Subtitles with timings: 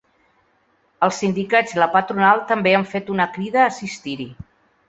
[1.07, 4.31] Els sindicats i la patronal també han fet una crida a assistir-hi.